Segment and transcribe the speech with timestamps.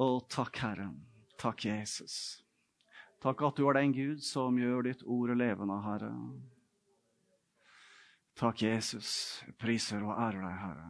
[0.00, 0.88] Å, takk, Herre.
[1.40, 2.16] Takk, Jesus.
[3.22, 6.12] Takk at du er den Gud som gjør ditt ord levende, Herre.
[8.38, 9.42] Takk, Jesus.
[9.46, 10.86] Jeg priser og ærer deg, Herre.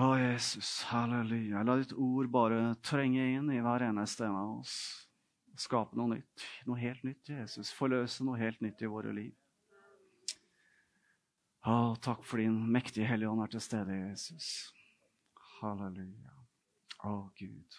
[0.00, 0.72] Å, Jesus.
[0.90, 1.62] Halleluja.
[1.66, 4.74] La ditt ord bare trenge inn i hver eneste en av oss.
[5.60, 6.48] Skape noe nytt.
[6.66, 7.72] Noe helt nytt, Jesus.
[7.76, 9.32] Forløse noe helt nytt i våre liv.
[11.68, 14.52] Å, takk for din mektige Hellige Ånd er til stede, Jesus.
[15.60, 16.39] Halleluja.
[17.00, 17.76] Å, Gud.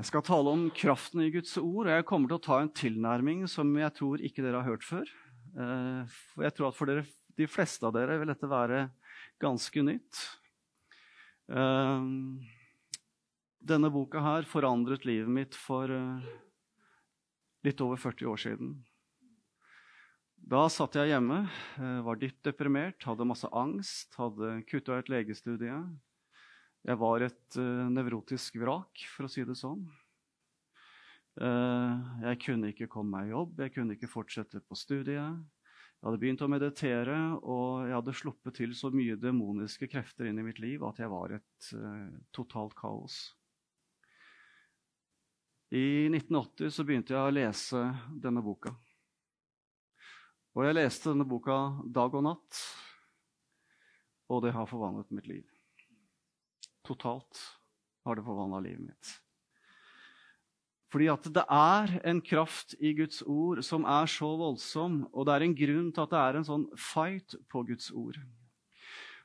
[0.00, 2.70] Jeg skal tale om kraften i Guds ord, og jeg kommer til å ta en
[2.72, 5.10] tilnærming som jeg tror ikke dere har hørt før.
[5.60, 7.04] Eh, jeg tror at for dere,
[7.36, 8.86] de fleste av dere vil dette være
[9.44, 10.22] ganske nytt.
[11.52, 12.08] Eh,
[13.70, 16.28] denne boka her forandret livet mitt for eh,
[17.68, 18.76] litt over 40 år siden.
[20.50, 21.44] Da satt jeg hjemme,
[22.02, 26.00] var dypt deprimert, hadde masse angst, hadde kutta ut legestudiet.
[26.88, 29.82] Jeg var et uh, nevrotisk vrak, for å si det sånn.
[31.40, 35.36] Uh, jeg kunne ikke komme meg i jobb, jeg kunne ikke fortsette på studiet.
[36.00, 40.40] Jeg hadde begynt å meditere, og jeg hadde sluppet til så mye demoniske krefter inn
[40.40, 43.20] i mitt liv at jeg var et uh, totalt kaos.
[45.70, 48.72] I 1980 så begynte jeg å lese denne boka.
[50.56, 52.64] Og jeg leste denne boka dag og natt,
[54.32, 55.59] og det har forvandlet mitt liv.
[56.90, 57.42] Totalt
[58.04, 59.16] har det forvandla livet mitt.
[60.90, 65.36] Fordi at det er en kraft i Guds ord som er så voldsom, og det
[65.36, 68.18] er en grunn til at det er en sånn fight på Guds ord.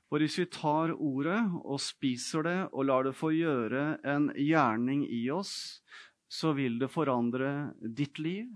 [0.05, 5.07] For hvis vi tar ordet og spiser det og lar det få gjøre en gjerning
[5.09, 5.81] i oss,
[6.29, 8.51] så vil det forandre ditt liv,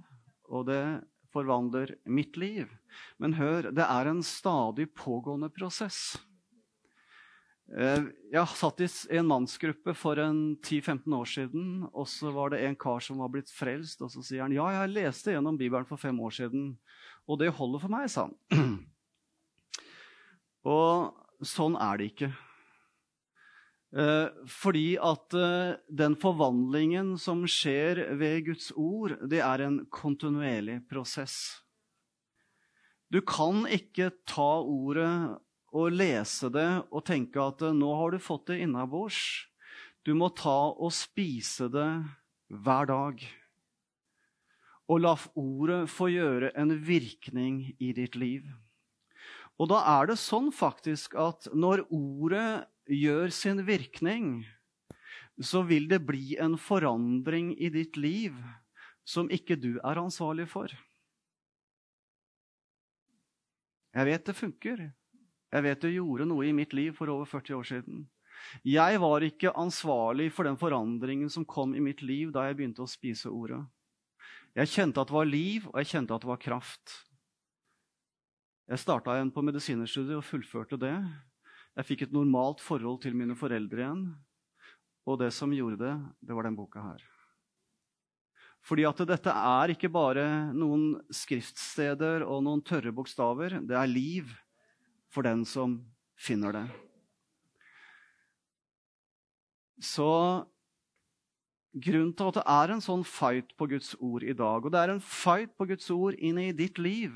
[0.46, 1.02] og det
[1.34, 2.70] forvandler mitt liv.
[3.18, 6.20] Men hør, det er en stadig pågående prosess.
[7.70, 8.88] Eh, jeg satt i
[9.20, 11.68] en mannsgruppe for 10-15 år siden.
[11.94, 14.02] og Så var det en kar som var blitt frelst.
[14.02, 16.78] og Så sier han ja, jeg leste gjennom Bibelen for fem år siden,
[17.28, 18.80] og det holder for meg, sa han.
[20.70, 22.28] Og sånn er det ikke.
[23.96, 30.82] Eh, fordi at eh, den forvandlingen som skjer ved Guds ord, det er en kontinuerlig
[30.90, 31.62] prosess.
[33.10, 35.40] Du kan ikke ta ordet
[35.76, 39.20] å lese det og tenke at eh, nå har du fått det innabords.
[40.06, 41.90] Du må ta og spise det
[42.50, 43.22] hver dag.
[44.90, 48.48] Og la ordet få gjøre en virkning i ditt liv.
[49.60, 54.48] Og da er det sånn faktisk at når ordet gjør sin virkning,
[55.40, 58.36] så vil det bli en forandring i ditt liv
[59.08, 60.72] som ikke du er ansvarlig for.
[63.96, 64.82] Jeg vet det funker.
[65.50, 68.06] Jeg vet det gjorde noe i mitt liv for over 40 år siden.
[68.66, 72.86] Jeg var ikke ansvarlig for den forandringen som kom i mitt liv da jeg begynte
[72.86, 73.60] å spise ordet.
[74.58, 76.96] Jeg kjente at det var liv, og jeg kjente at det var kraft.
[78.70, 80.96] Jeg starta igjen på medisinerstudiet og fullførte det.
[81.78, 84.04] Jeg fikk et normalt forhold til mine foreldre igjen.
[85.10, 87.02] Og det som gjorde det, det var den boka her.
[88.66, 93.58] Fordi at dette er ikke bare noen skriftsteder og noen tørre bokstaver.
[93.66, 94.34] Det er liv
[95.10, 95.80] for den som
[96.20, 96.68] finner det.
[99.80, 100.10] Så
[101.74, 104.82] grunnen til at det er en sånn fight på Guds ord i dag, og det
[104.82, 107.16] er en fight på Guds ord inn i ditt liv,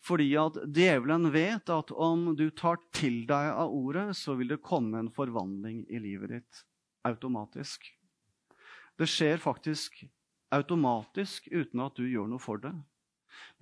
[0.00, 4.62] fordi at djevelen vet at om du tar til deg av ordet, så vil det
[4.64, 6.62] komme en forvandling i livet ditt
[7.08, 7.84] automatisk.
[9.00, 10.02] Det skjer faktisk
[10.52, 12.72] automatisk uten at du gjør noe for det.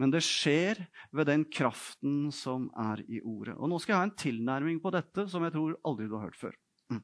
[0.00, 0.80] Men det skjer
[1.14, 3.56] ved den kraften som er i ordet.
[3.56, 6.28] Og Nå skal jeg ha en tilnærming på dette som jeg tror aldri du har
[6.28, 6.54] hørt før.
[6.92, 7.02] Mm.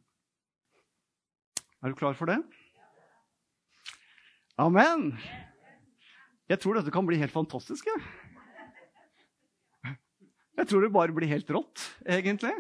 [1.82, 2.40] Er du klar for det?
[4.60, 5.10] Amen!
[6.46, 7.88] Jeg tror dette kan bli helt fantastisk.
[7.88, 7.98] Jeg,
[10.60, 12.52] jeg tror det bare blir helt rått, egentlig.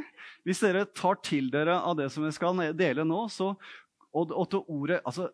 [0.44, 3.52] Hvis dere tar til dere av det som jeg skal dele nå, så,
[4.10, 5.30] og, og til ordet Altså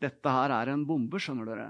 [0.00, 1.66] Dette her er en bombe, skjønner dere.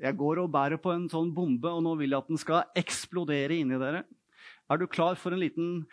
[0.00, 2.64] Jeg går og bærer på en sånn bombe, og nå vil jeg at den skal
[2.78, 4.06] eksplodere inni dere.
[4.70, 5.84] Er du klar for en liten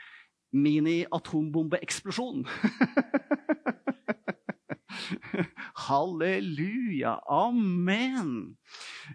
[0.55, 2.45] mini-atombombeeksplosjon?
[5.87, 7.17] Halleluja.
[7.27, 8.57] Amen.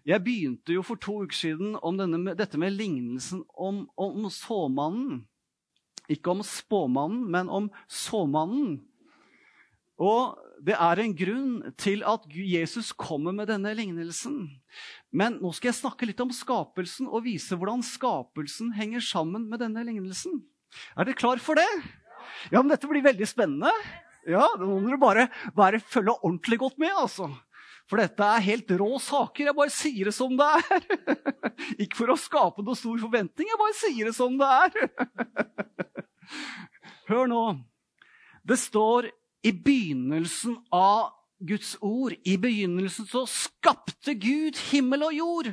[0.05, 5.25] Jeg begynte jo for to uker siden om denne, dette med lignelsen om, om såmannen.
[6.13, 8.81] Ikke om spåmannen, men om såmannen.
[10.03, 14.45] Og det er en grunn til at Jesus kommer med denne lignelsen.
[15.11, 19.63] Men nå skal jeg snakke litt om skapelsen og vise hvordan skapelsen henger sammen med
[19.65, 20.39] denne lignelsen.
[20.95, 21.69] Er dere klar for det?
[22.53, 23.73] Ja, men dette blir veldig spennende.
[24.23, 25.25] Ja, Da må dere bare,
[25.57, 27.27] bare følge ordentlig godt med, altså.
[27.91, 29.49] For dette er helt rå saker.
[29.49, 30.87] Jeg bare sier det som det er.
[31.83, 34.79] Ikke for å skape noe stor forventning, jeg bare sier det som det er.
[37.11, 37.43] Hør nå.
[38.47, 39.11] Det står
[39.43, 41.11] i begynnelsen av
[41.43, 45.49] Guds ord I begynnelsen så skapte Gud himmel og jord.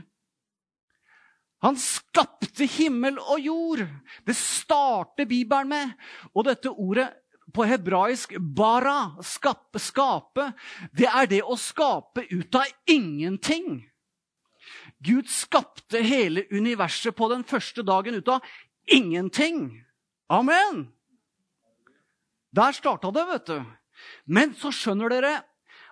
[1.66, 3.82] Han skapte himmel og jord.
[4.26, 5.96] Det starter Bibelen med.
[6.34, 7.10] Og dette ordet
[7.54, 10.52] på hebraisk bara, skape, skape,
[10.94, 13.82] det er det å skape ut av ingenting.
[15.02, 18.46] Gud skapte hele universet på den første dagen ut av
[18.86, 19.72] ingenting.
[20.30, 20.86] Amen!
[22.56, 23.60] Der starta det, vet du.
[24.26, 25.34] Men så skjønner dere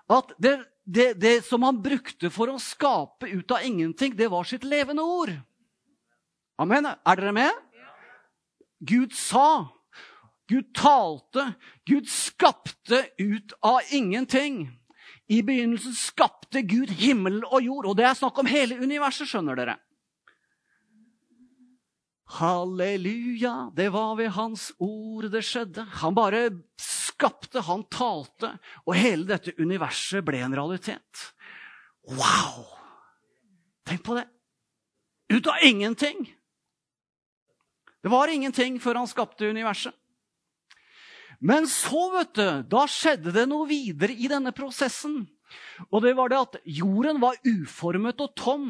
[0.07, 0.55] at det,
[0.85, 5.03] det, det, som han brukte for å skape ut av ingenting, det var sitt levende
[5.03, 5.33] ord.
[6.57, 6.87] Amen.
[6.87, 7.63] Er dere med?
[8.79, 9.67] Gud sa,
[10.47, 11.51] Gud talte,
[11.85, 14.67] Gud skapte ut av ingenting.
[15.27, 17.89] I begynnelsen skapte Gud himmel og jord.
[17.89, 19.75] Og det er snakk om hele universet, skjønner dere.
[22.27, 25.85] Halleluja, det var ved hans ord det skjedde.
[26.01, 26.49] Han bare
[26.81, 28.51] skapte, han talte,
[28.83, 31.29] og hele dette universet ble en realitet.
[32.07, 32.65] Wow!
[33.87, 34.25] Tenk på det.
[35.31, 36.25] Ut av ingenting.
[38.03, 39.95] Det var ingenting før han skapte universet.
[41.39, 45.21] Men så, vet du, da skjedde det noe videre i denne prosessen.
[45.91, 48.67] Og det var det at jorden var uformet og tom,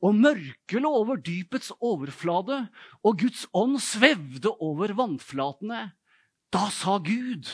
[0.00, 2.62] og mørket lå over dypets overflate,
[3.02, 5.90] og Guds ånd svevde over vannflatene.
[6.50, 7.48] Da sa Gud,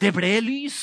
[0.00, 0.80] det ble lys.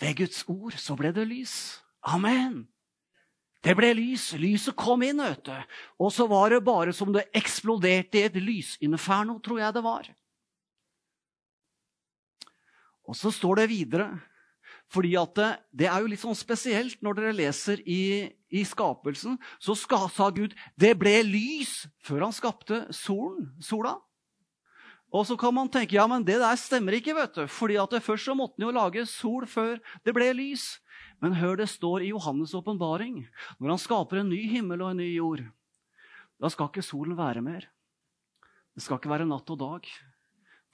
[0.00, 1.56] Ved Guds ord så ble det lys.
[2.04, 2.64] Amen.
[3.64, 4.32] Det ble lys.
[4.36, 5.54] Lyset kom inn, vet du.
[6.02, 10.10] Og så var det bare som det eksploderte i et lysinferno, tror jeg det var.
[13.04, 14.08] Og så står det videre
[14.92, 19.38] fordi at det, det, er jo litt sånn spesielt når dere leser i, i skapelsen.
[19.58, 23.96] Så ska, sa Gud det ble lys før han skapte solen, sola.
[25.14, 27.14] Og så kan man tenke ja, men det der stemmer ikke.
[27.14, 27.44] vet du.
[27.50, 30.78] Fordi at det Først så måtte han jo lage sol før det ble lys.
[31.22, 33.22] Men hør det står i Johannes' åpenbaring.
[33.58, 35.44] Når han skaper en ny himmel og en ny jord,
[36.42, 37.68] da skal ikke solen være mer.
[38.74, 39.86] Det skal ikke være natt og dag.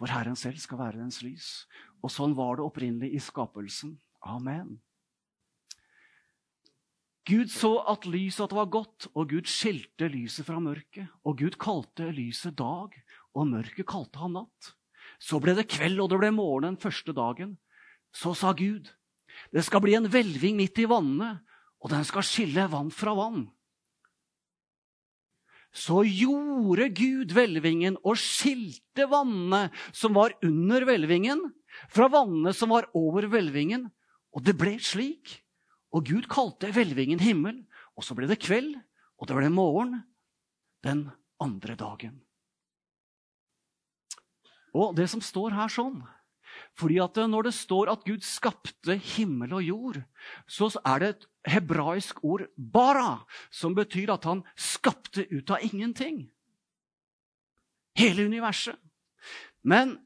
[0.00, 1.68] For Herren selv skal være dens lys.
[2.00, 3.96] Og sånn var det opprinnelig i skapelsen.
[4.26, 4.78] Amen.
[7.28, 11.10] Gud så at lyset at det var godt, og Gud skilte lyset fra mørket.
[11.24, 12.96] Og Gud kalte lyset dag,
[13.36, 14.72] og mørket kalte han natt.
[15.20, 17.54] Så ble det kveld, og det ble morgen den første dagen.
[18.16, 18.88] Så sa Gud,
[19.54, 21.36] det skal bli en hvelving midt i vannene,
[21.80, 23.46] og den skal skille vann fra vann
[25.70, 31.44] så gjorde Gud hvelvingen og skilte vannene som var under hvelvingen,
[31.92, 33.88] fra vannene som var over hvelvingen.
[34.34, 35.40] Og det ble slik.
[35.94, 37.64] Og Gud kalte hvelvingen himmel.
[37.98, 38.76] Og så ble det kveld,
[39.20, 39.98] og det ble morgen
[40.86, 41.08] den
[41.42, 42.20] andre dagen.
[44.76, 46.00] Og det som står her sånn
[46.78, 49.98] fordi at Når det står at Gud skapte himmel og jord,
[50.48, 56.30] så er det et hebraisk ord 'bara', som betyr at han skapte ut av ingenting.
[57.96, 58.76] Hele universet.
[59.62, 59.98] Men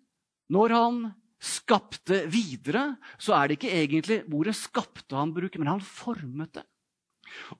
[0.51, 5.81] når han skapte videre, så er det ikke egentlig ordet 'skapte' han bruker, men han
[5.81, 6.65] formet det.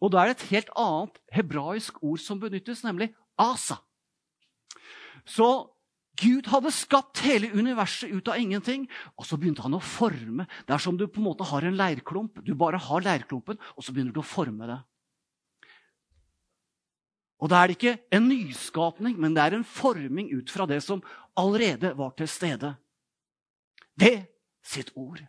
[0.01, 3.81] Og da er det et helt annet hebraisk ord som benyttes, nemlig 'asa'.
[5.25, 5.71] Så
[6.21, 8.87] Gud hadde skapt hele universet ut av ingenting,
[9.19, 10.47] og så begynte han å forme.
[10.67, 12.39] Det er som du på en måte har en leirklump.
[12.45, 14.79] Du bare har leirklumpen, og så begynner du å forme det.
[17.43, 20.81] Og da er det ikke en nyskapning, men det er en forming ut fra det
[20.85, 21.03] som
[21.37, 22.77] allerede var til stede.
[24.01, 24.27] Ved
[24.65, 25.23] sitt ord.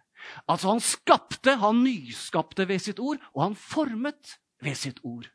[0.50, 5.27] Altså, han skapte, han nyskapte ved sitt ord, og han formet ved sitt ord.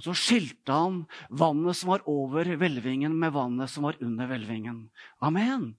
[0.00, 4.86] Og så skilte han vannet som var over hvelvingen, med vannet som var under hvelvingen.
[5.20, 5.74] Amen.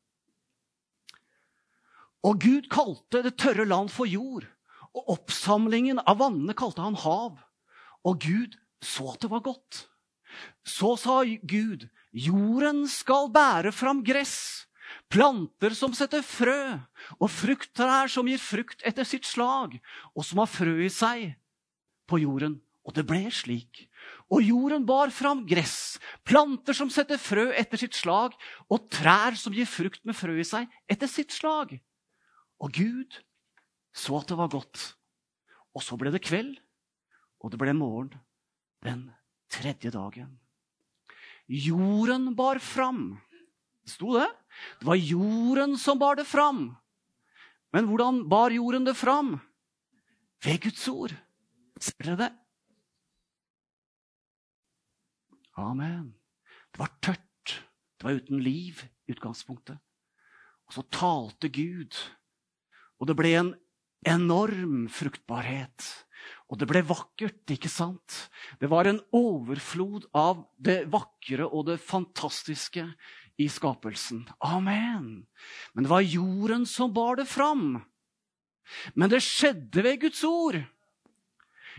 [2.22, 4.46] Og Gud kalte det tørre land for jord,
[4.94, 7.40] og oppsamlingen av vannene kalte han hav.
[8.06, 9.86] Og Gud så at det var godt.
[10.66, 14.68] Så sa Gud, jorden skal bære fram gress,
[15.12, 16.80] planter som setter frø,
[17.20, 19.78] og frukttrær som gir frukt etter sitt slag,
[20.16, 21.34] og som har frø i seg
[22.10, 22.60] på jorden.
[22.82, 23.84] Og det ble slik.
[24.34, 28.34] Og jorden bar fram gress, planter som setter frø etter sitt slag,
[28.72, 31.76] og trær som gir frukt med frø i seg etter sitt slag.
[32.62, 33.20] Og Gud
[33.94, 34.94] så at det var godt.
[35.76, 36.56] Og så ble det kveld,
[37.44, 38.16] og det ble morgen
[38.86, 39.10] den
[39.52, 40.40] tredje dagen.
[41.48, 43.20] jorden bar fram.
[43.88, 44.28] Sto det?
[44.80, 46.70] Det var jorden som bar det fram.
[47.74, 49.40] Men hvordan bar jorden det fram?
[50.44, 51.14] Ved Guds ord.
[51.82, 52.32] Ser dere det?
[55.58, 56.14] Amen.
[56.72, 57.62] Det var tørt.
[57.98, 59.78] Det var uten liv i utgangspunktet.
[60.68, 61.98] Og så talte Gud,
[62.98, 63.52] og det ble en
[64.08, 65.86] enorm fruktbarhet.
[66.50, 68.16] Og det ble vakkert, ikke sant?
[68.62, 72.86] Det var en overflod av det vakre og det fantastiske
[73.38, 74.26] i skapelsen.
[74.40, 75.26] Amen.
[75.74, 77.82] Men det var jorden som bar det fram.
[78.94, 80.60] Men det skjedde ved Guds ord.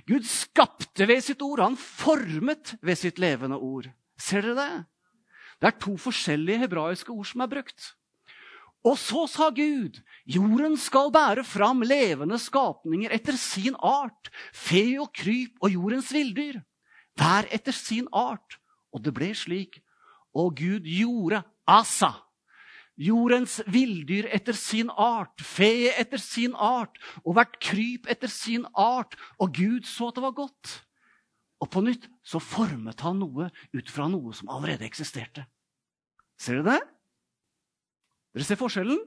[0.09, 1.62] Gud skapte ved sitt ord.
[1.62, 3.88] Han formet ved sitt levende ord.
[4.18, 4.85] Ser dere det?
[5.62, 7.92] Det er to forskjellige hebraiske ord som er brukt.
[8.82, 15.12] Og så sa Gud, jorden skal bære fram levende skapninger etter sin art, fe og
[15.14, 16.59] kryp og jordens villdyr,
[17.14, 18.59] hver etter sin art.
[18.90, 19.78] Og det ble slik.
[20.39, 22.15] Og Gud gjorde asa.
[23.03, 29.17] Jordens villdyr etter sin art, fe etter sin art, og hvert kryp etter sin art.
[29.41, 30.75] Og Gud så at det var godt.
[31.62, 35.47] Og på nytt så formet han noe ut fra noe som allerede eksisterte.
[36.41, 36.81] Ser dere det?
[38.35, 39.01] Dere ser forskjellen?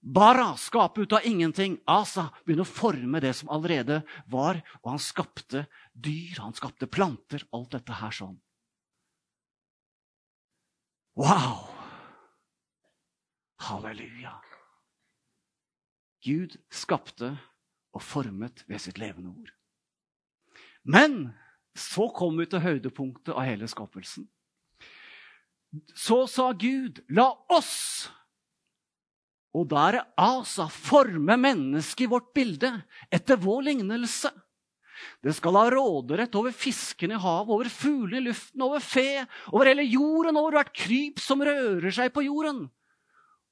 [0.00, 1.76] Bara skape ut av ingenting.
[1.84, 4.00] Asa begynne å forme det som allerede
[4.32, 4.62] var.
[4.80, 8.38] Og han skapte dyr, han skapte planter, alt dette her sånn.
[11.20, 11.68] Wow!
[13.60, 14.32] Halleluja.
[16.24, 17.34] Gud skapte
[17.92, 19.50] og formet ved sitt levende ord.
[20.82, 21.34] Men
[21.76, 24.24] så kom vi til høydepunktet av hele skapelsen.
[25.92, 28.08] Så sa Gud, la oss
[29.54, 32.68] Og da er Asa forme mennesket i vårt bilde
[33.10, 34.30] etter vår lignelse.
[35.24, 39.70] Det skal ha råderett over fiskene i havet, over fuglene i luften, over fe, over
[39.70, 42.66] hele jorden, over hvert kryp som rører seg på jorden.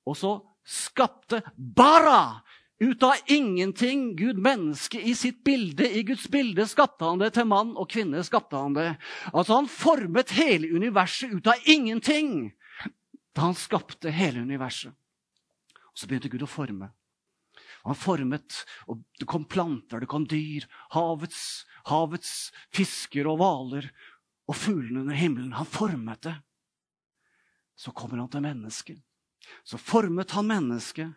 [0.09, 0.39] Og så
[0.69, 2.41] skapte Bara
[2.79, 5.89] ut av ingenting Gud menneske i sitt bilde.
[5.89, 8.23] I Guds bilde skapte han det til mann og kvinne.
[8.25, 8.93] skapte Han det.
[9.33, 12.53] Altså Han formet hele universet ut av ingenting
[13.35, 14.91] da han skapte hele universet.
[14.91, 16.91] Og Så begynte Gud å forme.
[17.89, 23.89] Han formet, og Det kom planter, det kom dyr, havets, havets fisker og hvaler
[24.49, 25.57] og fuglene under himmelen.
[25.57, 26.37] Han formet det.
[27.79, 29.01] Så kommer han til mennesket.
[29.65, 31.15] Så formet han mennesket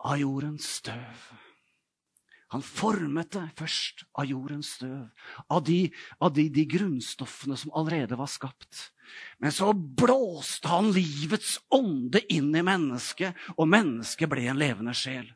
[0.00, 1.28] av jordens støv.
[2.50, 5.06] Han formet det først av jordens støv,
[5.46, 5.84] av, de,
[6.18, 8.88] av de, de, grunnstoffene som allerede var skapt.
[9.38, 15.28] Men så blåste han livets ånde inn i mennesket, og mennesket ble en levende sjel.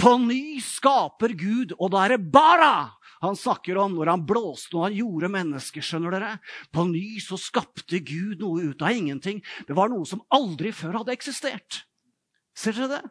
[0.00, 4.76] På ny skaper Gud, og da er det bara han snakker om når han blåste
[4.76, 5.84] og han gjorde mennesker.
[5.84, 6.32] skjønner dere?
[6.72, 9.40] På ny så skapte Gud noe ut av ingenting.
[9.68, 11.82] Det var noe som aldri før hadde eksistert.
[12.56, 13.04] Ser dere det?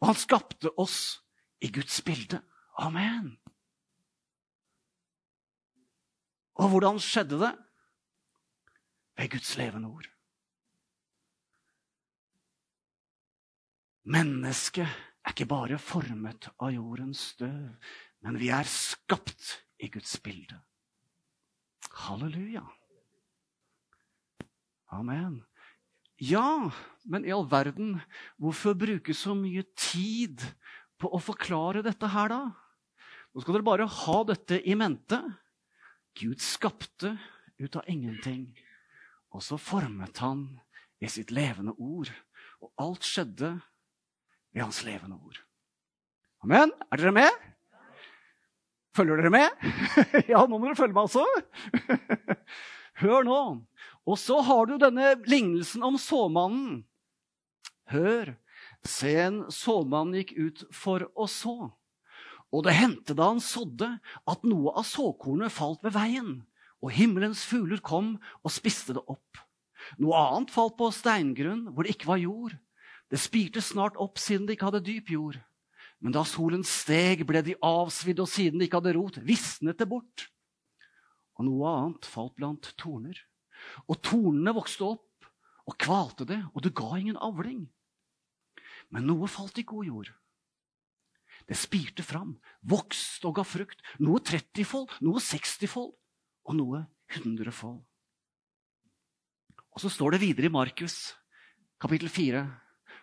[0.00, 1.20] Og han skapte oss
[1.60, 2.40] i Guds bilde.
[2.78, 3.36] Amen.
[6.60, 7.52] Og hvordan skjedde det?
[9.16, 10.08] Ved Guds levende ord.
[14.10, 14.88] Mennesket
[15.24, 17.76] er ikke bare formet av jordens støv,
[18.24, 20.56] men vi er skapt i Guds bilde.
[22.06, 22.64] Halleluja.
[24.90, 25.42] Amen.
[26.20, 26.70] Ja,
[27.04, 28.00] men i all verden,
[28.36, 30.42] hvorfor bruke så mye tid
[31.00, 32.40] på å forklare dette her, da?
[33.30, 35.20] Nå skal dere bare ha dette i mente.
[36.18, 37.14] Gud skapte
[37.60, 38.48] ut av ingenting,
[39.30, 40.46] og så formet han
[41.00, 42.10] i sitt levende ord.
[42.60, 43.54] Og alt skjedde
[44.52, 45.38] ved hans levende ord.
[46.44, 46.72] Amen.
[46.90, 47.46] Er dere med?
[48.96, 49.64] Følger dere med?
[50.32, 51.24] ja, nå må dere følge med, altså.
[53.00, 53.40] Hør nå.
[54.08, 56.80] Og så har du denne lignelsen om såmannen.
[57.92, 58.34] Hør.
[58.86, 61.72] Se, en såmann gikk ut for å så.
[62.50, 63.92] Og det hendte da han sådde,
[64.26, 66.32] at noe av såkornet falt ved veien.
[66.80, 69.42] Og himmelens fugler kom og spiste det opp.
[70.00, 72.56] Noe annet falt på steingrunn, hvor det ikke var jord.
[73.10, 75.38] Det spirte snart opp siden det ikke hadde dyp jord.
[76.00, 79.88] Men da solen steg, ble de avsvidd, og siden de ikke hadde rot, visnet det
[79.90, 80.30] bort.
[81.36, 83.18] Og noe annet falt blant torner.
[83.86, 85.28] Og tornene vokste opp
[85.68, 87.66] og kvalte det, og det ga ingen avling.
[88.90, 90.10] Men noe falt i god jord.
[91.46, 92.34] Det spirte fram,
[92.66, 93.80] vokste og ga frukt.
[94.02, 95.92] Noe 30-fold, noe 60-fold
[96.46, 96.84] og noe
[97.16, 97.80] 100-fold.
[99.70, 101.14] Og så står det videre i Markus
[101.80, 102.44] kapittel 4.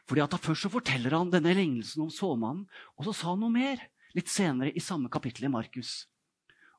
[0.08, 3.52] Fordi at Først så forteller han denne lignelsen om såmannen, og så sa han noe
[3.52, 3.82] mer
[4.16, 6.06] litt senere i samme kapittel i Markus.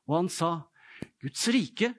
[0.09, 0.65] Og han sa,
[1.21, 1.93] Guds rike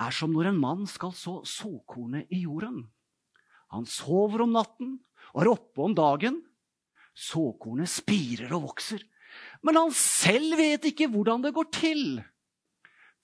[0.00, 2.86] er som når en mann skal så såkornet i jorden.
[3.74, 4.96] Han sover om natten
[5.34, 6.40] og er oppe om dagen.
[7.14, 9.02] Såkornet spirer og vokser,
[9.62, 12.04] men han selv vet ikke hvordan det går til.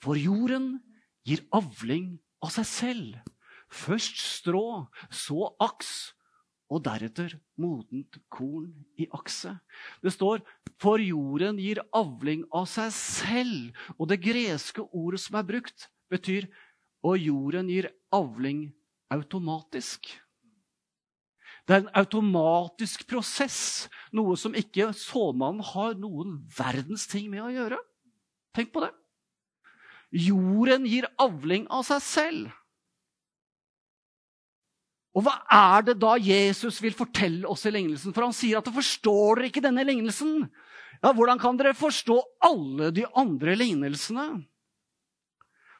[0.02, 0.79] For jorden
[1.26, 3.19] gir avling av seg selv.
[3.71, 6.12] Først strå, så aks,
[6.71, 9.57] og deretter modent korn i akse.
[10.02, 10.43] Det står
[10.79, 13.73] 'for jorden gir avling av seg selv'.
[13.99, 16.47] Og det greske ordet som er brukt, betyr
[17.02, 18.73] 'og jorden gir avling
[19.11, 20.21] automatisk'.
[21.69, 27.52] Det er en automatisk prosess, noe som ikke såmannen har noen verdens ting med å
[27.55, 27.79] gjøre.
[28.57, 28.90] Tenk på det.
[30.11, 32.57] Jorden gir avling av seg selv.
[35.14, 38.14] Og hva er det da Jesus vil fortelle oss i lignelsen?
[38.14, 40.45] For han sier at forstår dere ikke denne lignelsen.
[41.00, 44.29] Ja, Hvordan kan dere forstå alle de andre lignelsene?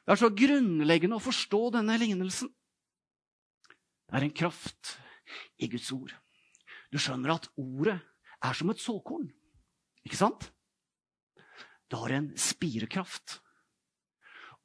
[0.01, 2.49] Det er så grunnleggende å forstå denne lignelsen.
[4.09, 4.97] Det er en kraft
[5.57, 6.13] i Guds ord.
[6.91, 7.97] Du skjønner at ordet
[8.41, 9.29] er som et såkorn.
[10.05, 10.49] Ikke sant?
[11.91, 13.39] Det har en spirekraft.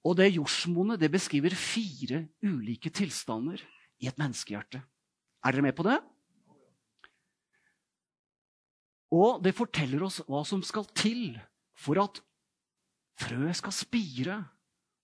[0.06, 3.62] Og det jordsmonnet det beskriver fire ulike tilstander
[4.02, 4.82] i et menneskehjerte.
[5.42, 5.98] Er dere med på det?
[9.14, 11.36] Og det forteller oss hva som skal til
[11.78, 12.20] for at
[13.20, 14.36] frøet skal spire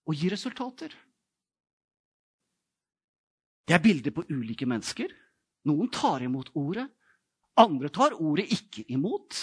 [0.06, 0.94] og gi resultater.
[3.62, 5.10] Det er bilder på ulike mennesker.
[5.68, 6.88] Noen tar imot ordet.
[7.60, 9.36] Andre tar ordet ikke imot.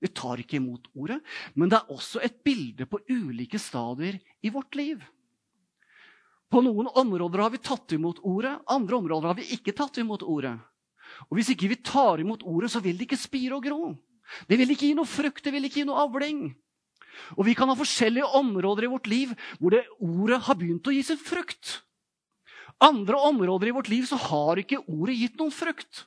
[0.00, 1.20] Vi tar ikke imot ordet.
[1.54, 5.02] Men det er også et bilde på ulike stadier i vårt liv.
[6.50, 10.22] På noen områder har vi tatt imot ordet, andre områder har vi ikke tatt imot
[10.22, 10.54] ordet.
[11.28, 13.94] Og Hvis ikke vi tar imot ordet, så vil det ikke spire og gro.
[14.48, 16.46] Det vil ikke gi noe frukt, det vil ikke gi noe avling.
[17.38, 20.94] Og Vi kan ha forskjellige områder i vårt liv hvor det ordet har begynt å
[20.94, 21.80] gi sin frukt.
[22.82, 26.04] Andre områder i vårt liv så har ikke ordet gitt noen frukt.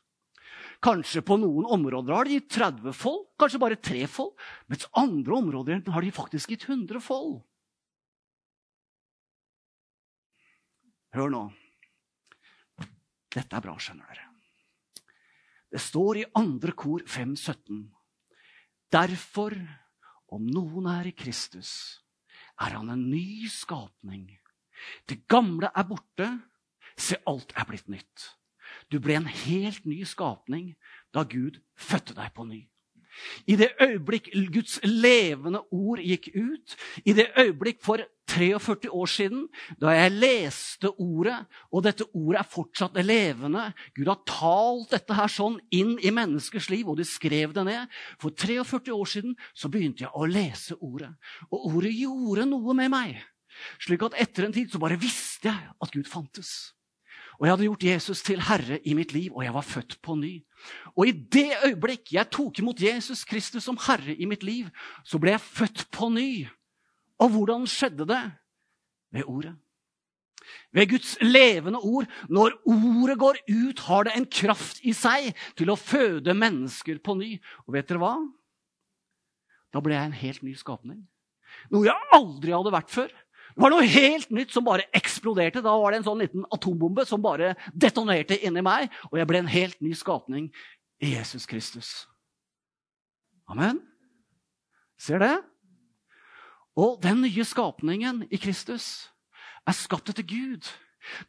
[0.84, 4.34] Kanskje på noen områder har det gitt 30 fold, kanskje bare 3 fold.
[4.70, 7.40] Mens andre områder har de faktisk gitt 100 fold.
[11.18, 11.44] Hør nå.
[13.34, 14.26] Dette er bra, skjønner dere.
[15.68, 17.88] Det står i andre kor 5.17.
[18.94, 19.56] Derfor,
[20.32, 21.72] om noen er i Kristus,
[22.62, 24.30] er han en ny skapning.
[25.10, 26.30] Det gamle er borte.
[26.98, 28.32] Se, alt er blitt nytt.
[28.92, 30.74] Du ble en helt ny skapning
[31.16, 32.66] da Gud fødte deg på ny.
[33.50, 39.48] I det øyeblikk Guds levende ord gikk ut, i det øyeblikk for 43 år siden,
[39.82, 41.38] da jeg leste ordet,
[41.72, 46.70] og dette ordet er fortsatt levende Gud har talt dette her sånn inn i menneskers
[46.70, 47.98] liv, og de skrev det ned.
[48.22, 51.14] For 43 år siden så begynte jeg å lese ordet,
[51.50, 53.18] og ordet gjorde noe med meg.
[53.82, 56.77] Slik at etter en tid så bare visste jeg at Gud fantes.
[57.38, 60.16] Og jeg hadde gjort Jesus til herre i mitt liv, og jeg var født på
[60.18, 60.34] ny.
[60.98, 64.72] Og i det øyeblikk jeg tok imot Jesus Kristus som herre i mitt liv,
[65.06, 66.48] så ble jeg født på ny.
[67.22, 68.24] Og hvordan skjedde det?
[69.14, 69.54] Ved ordet.
[70.74, 72.10] Ved Guds levende ord.
[72.30, 77.18] Når ordet går ut, har det en kraft i seg til å føde mennesker på
[77.20, 77.36] ny.
[77.68, 78.16] Og vet dere hva?
[79.74, 81.06] Da ble jeg en helt ny skapning.
[81.74, 83.14] Noe jeg aldri hadde vært før.
[83.58, 85.64] Det var noe helt nytt som bare eksploderte.
[85.66, 89.40] Da var det en sånn liten atombombe som bare detonerte inni meg, og jeg ble
[89.42, 90.52] en helt ny skapning
[91.02, 91.90] i Jesus Kristus.
[93.50, 93.80] Amen.
[95.02, 95.32] Ser det?
[96.78, 99.08] Og den nye skapningen i Kristus
[99.66, 100.70] er skapt etter Gud.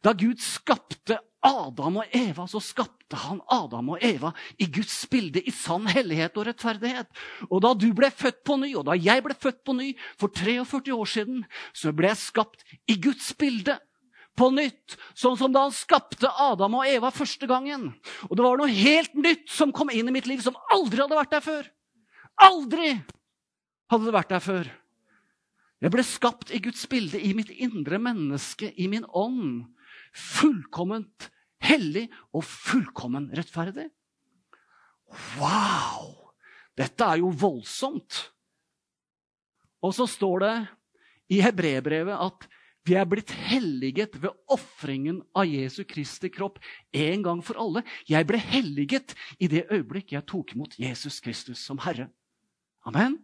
[0.05, 5.39] Da Gud skapte Adam og Eva, så skapte han Adam og Eva i Guds bilde,
[5.39, 7.07] i sann hellighet og rettferdighet.
[7.47, 10.33] Og da du ble født på ny, og da jeg ble født på ny for
[10.35, 13.77] 43 år siden, så ble jeg skapt i Guds bilde.
[14.39, 17.89] På nytt, sånn som da han skapte Adam og Eva første gangen.
[18.29, 21.17] Og det var noe helt nytt som kom inn i mitt liv, som aldri hadde
[21.17, 21.67] vært der før.
[22.47, 22.93] Aldri
[23.91, 24.69] hadde det vært der før.
[25.79, 29.69] Jeg ble skapt i Guds bilde, i mitt indre menneske, i min ånd
[30.15, 31.29] fullkomment
[31.63, 33.87] hellig og fullkommen rettferdig.
[35.39, 36.33] Wow!
[36.77, 38.21] Dette er jo voldsomt.
[39.83, 40.55] Og så står det
[41.35, 42.47] i hebreerbrevet at
[42.87, 46.57] vi er blitt helliget ved ofringen av Jesu Kristi kropp
[46.95, 47.83] en gang for alle.
[48.09, 52.09] Jeg ble helliget i det øyeblikk jeg tok imot Jesus Kristus som Herre.
[52.87, 53.19] Amen.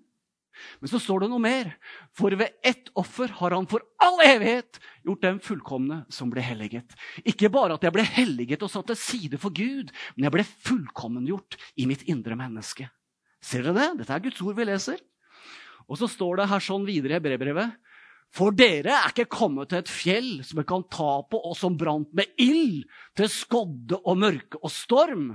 [0.82, 1.72] Men så står det noe mer.
[2.16, 6.96] For ved ett offer har han for all evighet gjort dem fullkomne som ble helliget.
[7.24, 10.48] Ikke bare at jeg ble helliget og satt til side for Gud, men jeg ble
[10.68, 12.90] fullkommengjort i mitt indre menneske.
[13.46, 13.90] Ser dere det?
[14.02, 15.02] Dette er Guds ord vi leser.
[15.86, 17.76] Og så står det her sånn videre i brevbrevet.
[18.36, 21.78] For dere er ikke kommet til et fjell som vi kan ta på, og som
[21.78, 22.84] brant med ild,
[23.16, 25.30] til skodde og mørke og storm,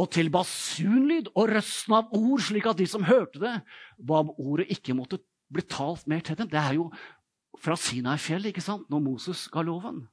[0.00, 3.56] og til basunlyd og røsten av ord, slik at de som hørte det,
[4.00, 5.20] ba om ordet ikke måtte
[5.52, 6.48] bli talt mer til dem.
[6.48, 6.88] Det er jo
[7.60, 10.06] fra Sinai-fjellet, ikke sant, når Moses ga loven.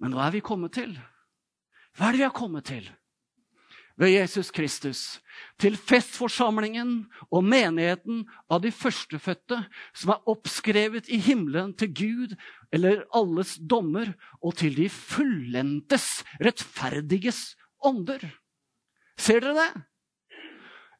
[0.00, 0.96] Men hva er vi kommet til?
[1.98, 2.88] Hva er det vi har kommet til?
[4.00, 5.20] Ved Jesus Kristus.
[5.60, 9.58] Til festforsamlingen og menigheten av de førstefødte,
[9.92, 12.36] som er oppskrevet i himmelen til Gud
[12.72, 18.24] eller alles dommer, og til de fullendtes, rettferdiges ånder.
[19.20, 19.70] Ser dere det?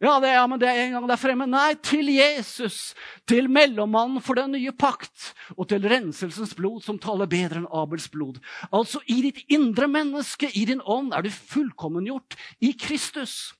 [0.00, 1.44] Ja, det, ja, men det er en gang der fremme.
[1.44, 2.94] Nei, til Jesus,
[3.28, 8.06] til mellommannen for den nye pakt, og til renselsens blod som taler bedre enn Abels
[8.08, 8.38] blod.
[8.72, 13.52] Altså, i ditt indre menneske, i din ånd, er du fullkommengjort i Kristus.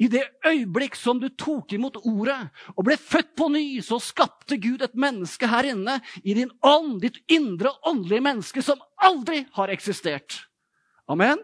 [0.00, 2.40] I det øyeblikk som du tok imot ordet
[2.72, 7.02] og ble født på ny, så skapte Gud et menneske her inne, i din ånd,
[7.04, 10.46] ditt indre åndelige menneske, som aldri har eksistert.
[11.04, 11.36] Amen?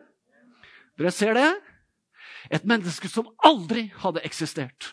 [0.97, 1.51] Dere ser det?
[2.51, 4.93] Et menneske som aldri hadde eksistert.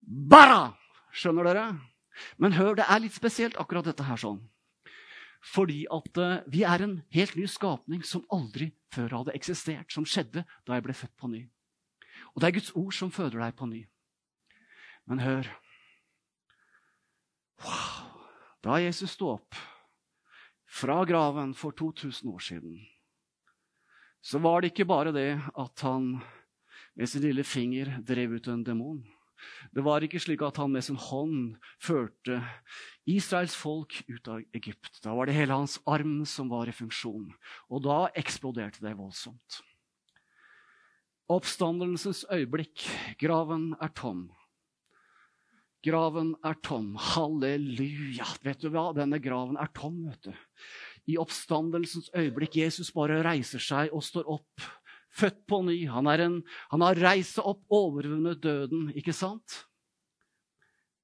[0.00, 0.76] Bara!
[1.16, 1.66] Skjønner dere?
[2.40, 4.38] Men hør, det er litt spesielt, akkurat dette her sånn.
[5.46, 9.92] Fordi at uh, vi er en helt ny skapning som aldri før hadde eksistert.
[9.92, 11.44] Som skjedde da jeg ble født på ny.
[12.34, 13.84] Og det er Guds ord som føder deg på ny.
[15.06, 15.48] Men hør
[17.62, 18.02] wow.
[18.66, 19.54] Da Jesus sto opp
[20.66, 22.80] fra graven for 2000 år siden
[24.26, 26.16] så var det ikke bare det at han
[26.96, 29.04] med sin lille finger drev ut en demon.
[29.70, 32.40] Det var ikke slik at han med sin hånd førte
[33.06, 34.98] Israels folk ut av Egypt.
[35.04, 37.28] Da var det hele hans arm som var i funksjon,
[37.70, 39.60] og da eksploderte det voldsomt.
[41.30, 42.86] Oppstandelsens øyeblikk.
[43.20, 44.28] Graven er tom.
[45.86, 46.94] Graven er tom.
[47.12, 48.26] Halleluja.
[48.46, 48.88] Vet du hva?
[48.94, 50.34] Denne graven er tom, vet du
[51.06, 52.58] i oppstandelsens øyeblikk.
[52.62, 54.66] Jesus bare reiser seg og står opp,
[55.14, 55.78] født på ny.
[55.90, 56.40] Han, en,
[56.72, 59.62] han har reist seg opp, overvunnet døden, ikke sant?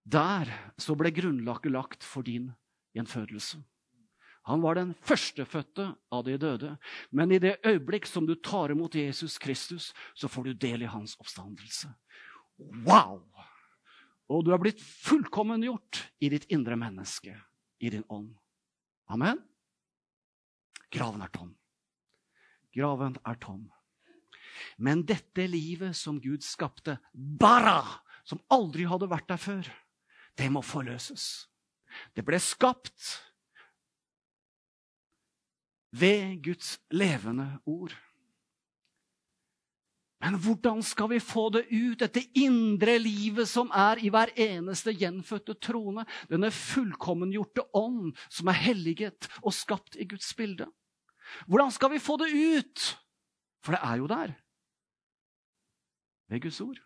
[0.03, 0.51] Der
[0.83, 2.51] så ble grunnlaget lagt for din
[2.97, 3.63] gjenfødelse.
[4.51, 6.73] Han var den førstefødte av de døde.
[7.15, 10.91] Men i det øyeblikk som du tar imot Jesus Kristus, så får du del i
[10.91, 11.93] hans oppstandelse.
[12.59, 13.23] Wow!
[14.27, 17.37] Og du er blitt fullkommengjort i ditt indre menneske,
[17.79, 18.33] i din ånd.
[19.07, 19.39] Amen.
[20.93, 21.53] Graven er tom.
[22.75, 23.65] Graven er tom.
[24.77, 27.81] Men dette livet som Gud skapte, bara,
[28.25, 29.73] som aldri hadde vært der før,
[30.39, 31.49] det må forløses.
[32.17, 33.11] Det ble skapt
[35.93, 37.93] ved Guds levende ord.
[40.23, 44.95] Men hvordan skal vi få det ut, dette indre livet som er i hver eneste
[44.95, 46.05] gjenfødte trone?
[46.31, 50.69] Denne fullkommengjorte ånd som er helliget og skapt i Guds bilde?
[51.47, 52.87] Hvordan skal vi få det ut?
[53.63, 54.33] For det er jo der.
[56.33, 56.81] Ved Guds ord.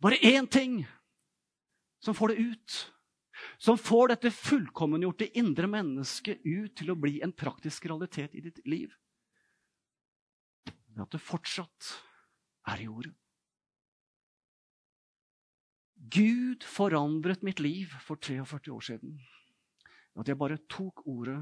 [0.00, 0.80] Bare én ting
[2.00, 2.78] som får det ut.
[3.58, 8.60] Som får dette fullkommengjorte indre mennesket ut til å bli en praktisk realitet i ditt
[8.68, 8.92] liv.
[10.64, 11.90] Det at det fortsatt
[12.68, 13.14] er i ordet.
[16.10, 19.18] Gud forandret mitt liv for 43 år siden.
[20.18, 21.38] At jeg bare tok ordet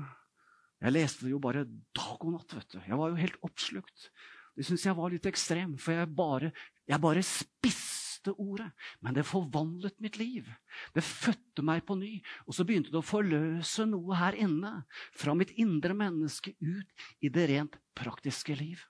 [0.79, 2.55] jeg leste det jo bare dag og natt.
[2.55, 2.81] vet du.
[2.87, 4.11] Jeg var jo helt oppslukt.
[4.59, 6.51] Det syns jeg var litt ekstrem, for jeg bare,
[6.91, 8.69] jeg bare spiste ordet.
[9.03, 10.47] Men det forvandlet mitt liv.
[10.95, 12.19] Det fødte meg på ny.
[12.47, 14.85] Og så begynte det å forløse noe her inne.
[15.19, 18.83] Fra mitt indre menneske ut i det rent praktiske liv.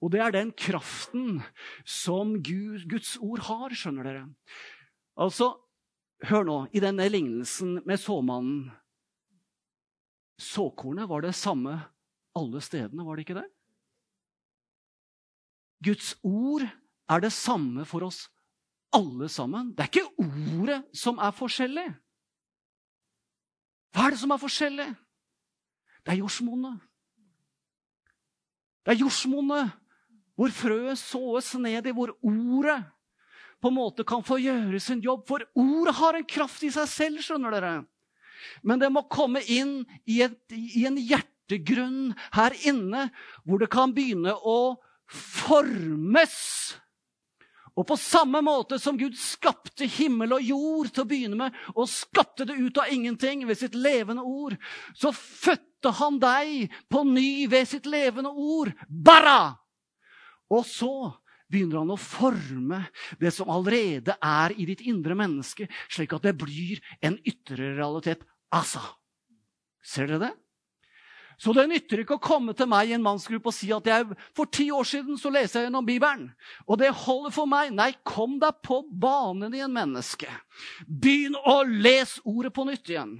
[0.00, 1.42] Og det er den kraften
[1.84, 4.22] som Gud, Guds ord har, skjønner dere.
[5.20, 5.52] Altså,
[6.30, 8.70] hør nå, i denne lignelsen med såmannen
[10.40, 11.76] Såkornet var det samme
[12.36, 13.48] alle stedene, var det ikke det?
[15.84, 18.24] Guds ord er det samme for oss
[18.94, 19.72] alle sammen.
[19.74, 21.86] Det er ikke ordet som er forskjellig.
[23.90, 24.88] Hva er det som er forskjellig?
[26.04, 26.80] Det er jordsmonnet.
[28.84, 29.76] Det er jordsmonnet
[30.38, 32.78] hvor frøet såes ned i, hvor ordet
[33.60, 35.26] på en måte kan få gjøre sin jobb.
[35.28, 37.72] For ordet har en kraft i seg selv, skjønner dere.
[38.62, 43.08] Men det må komme inn i, et, i en hjertegrunn her inne,
[43.44, 44.60] hvor det kan begynne å
[45.10, 46.38] formes.
[47.78, 51.88] Og på samme måte som Gud skapte himmel og jord til å begynne med, og
[51.90, 54.56] skapte det ut av ingenting ved sitt levende ord,
[54.92, 58.74] så fødte han deg på ny ved sitt levende ord.
[58.88, 59.56] Bara!
[60.50, 60.92] Og så
[61.50, 62.84] begynner han å forme
[63.20, 68.22] det som allerede er i ditt indre menneske, slik at det blir en ytre realitet.
[68.50, 68.82] Asa.
[69.82, 70.32] Ser dere det?
[71.40, 74.16] Så det nytter ikke å komme til meg i en mannsgruppe og si at jeg,
[74.36, 76.26] for ti år siden så leser jeg gjennom Bibelen,
[76.68, 77.70] og det holder for meg.
[77.72, 80.28] Nei, kom deg på banen igjen, menneske.
[80.84, 83.16] Begynn å lese ordet på nytt igjen.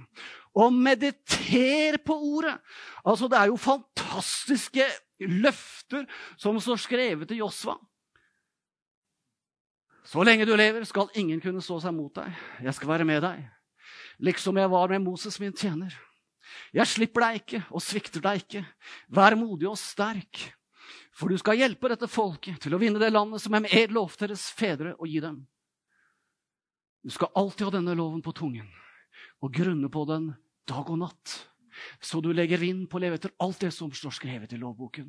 [0.53, 2.59] Og mediter på ordet.
[3.01, 4.85] Altså, Det er jo fantastiske
[5.25, 6.05] løfter
[6.37, 7.79] som står skrevet til Josva.
[10.11, 12.33] Så lenge du lever, skal ingen kunne stå seg mot deg.
[12.65, 13.45] Jeg skal være med deg,
[14.19, 15.93] liksom jeg var med Moses, min tjener.
[16.75, 18.63] Jeg slipper deg ikke og svikter deg ikke.
[19.07, 20.41] Vær modig og sterk,
[21.15, 24.27] for du skal hjelpe dette folket til å vinne det landet som jeg med lovte
[24.27, 25.39] deres fedre å gi dem.
[27.07, 28.67] Du skal alltid ha denne loven på tungen
[29.41, 30.33] og grunne på den
[30.67, 31.37] dag og natt,
[32.03, 35.07] så du legger vind på å leve etter alt det som står skrevet i lovboken.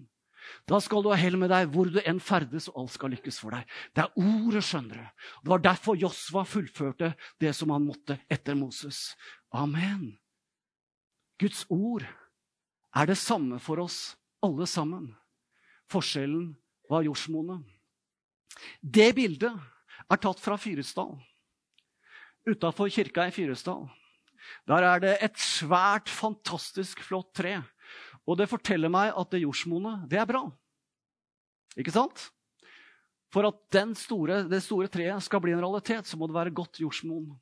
[0.69, 3.39] Da skal du ha hell med deg hvor du enn ferdes, og alt skal lykkes
[3.43, 3.69] for deg.
[3.95, 5.29] Det er ordet, skjønner du.
[5.43, 9.13] Det var derfor Josva fullførte det som han måtte etter Moses.
[9.55, 10.13] Amen.
[11.43, 15.11] Guds ord er det samme for oss alle sammen.
[15.91, 16.53] Forskjellen
[16.91, 17.65] var jordsmonnet.
[18.83, 21.17] Det bildet er tatt fra Fyresdal.
[22.49, 23.87] Utafor kirka i Fyresdal.
[24.67, 27.61] Der er det et svært, fantastisk flott tre.
[28.29, 30.45] Og det forteller meg at det jordsmonnet, det er bra.
[31.79, 32.29] Ikke sant?
[33.33, 36.83] For at store, det store treet skal bli en realitet, så må det være godt
[36.83, 37.33] jordsmonn.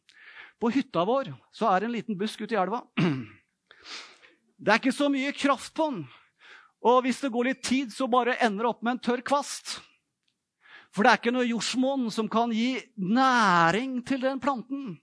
[0.61, 2.85] På hytta vår så er det en liten busk ute i elva.
[4.61, 6.01] Det er ikke så mye kraft på den.
[6.85, 9.79] Og hvis det går litt tid, så bare ender det opp med en tørr kvast.
[10.93, 14.99] For det er ikke noe jordsmonn som kan gi næring til den planten.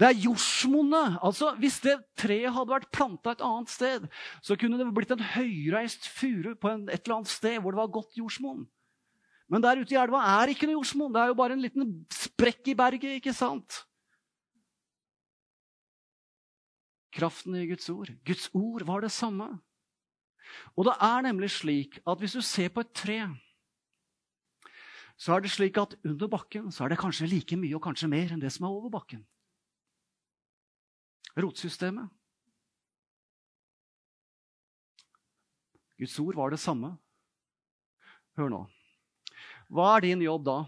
[0.00, 1.18] Det er jordsmonnet.
[1.22, 4.06] Altså, hvis det treet hadde vært planta et annet sted,
[4.42, 7.82] så kunne det blitt en høyreist furu på en, et eller annet sted hvor det
[7.82, 8.64] var godt jordsmonn.
[9.52, 11.12] Men der ute i elva er ikke noe jordsmonn.
[11.14, 13.18] Det er jo bare en liten sprekk i berget.
[13.20, 13.84] ikke sant?
[17.14, 18.10] kraften i Guds ord.
[18.26, 19.46] Guds ord var det samme.
[20.76, 23.18] Og det er nemlig slik at hvis du ser på et tre,
[25.16, 28.10] så er det slik at under bakken så er det kanskje like mye og kanskje
[28.10, 29.22] mer enn det som er over bakken.
[31.36, 32.10] Rotsystemet.
[35.98, 36.94] Guds ord var det samme.
[38.38, 38.62] Hør nå.
[39.70, 40.58] Hva er din jobb da?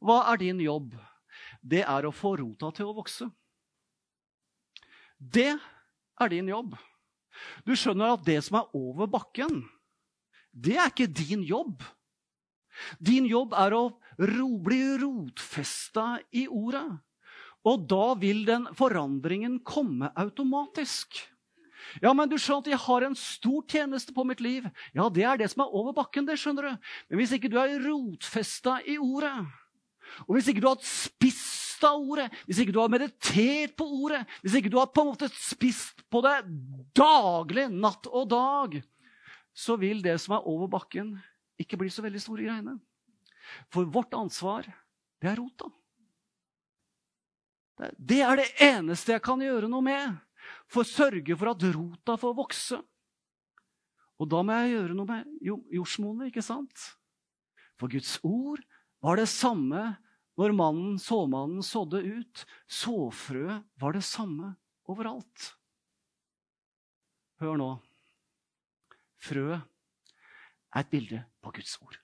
[0.00, 0.94] Hva er din jobb?
[1.60, 3.28] Det er å få rota til å vokse.
[5.18, 6.76] Det er din jobb.
[7.66, 9.62] Du skjønner at det som er over bakken,
[10.52, 11.84] det er ikke din jobb.
[12.98, 13.82] Din jobb er å
[14.18, 16.86] ro, bli rotfesta i ordet.
[17.66, 21.18] Og da vil den forandringen komme automatisk.
[22.02, 24.66] Ja, men du skjønner at jeg har en stor tjeneste på mitt liv.
[24.96, 26.90] Ja, det er det som er over bakken, det skjønner du.
[27.08, 29.32] Men hvis ikke du er rotfesta i ordet,
[30.26, 34.22] og hvis ikke du har spist av ordet, hvis ikke du har meditert på ordet,
[34.42, 36.36] hvis ikke du har på en måte spist på det
[36.98, 38.78] daglig, natt og dag,
[39.54, 41.16] så vil det som er over bakken,
[41.58, 42.78] ikke bli så veldig store greiene.
[43.72, 44.66] For vårt ansvar,
[45.22, 45.70] det er rota.
[47.78, 50.16] Det er det eneste jeg kan gjøre noe med.
[50.68, 52.78] For sørge for at rota får vokse.
[54.18, 56.88] Og da må jeg gjøre noe med jordsmonnet, ikke sant?
[57.78, 58.64] For Guds ord
[59.04, 59.84] var det samme
[60.38, 62.44] når mannen, såmannen sådde ut.
[62.66, 64.54] Såfrøet var det samme
[64.90, 65.52] overalt.
[67.38, 67.70] Hør nå.
[69.22, 71.98] Frøet er et bilde på Guds ord.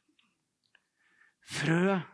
[1.45, 2.07] Frøet,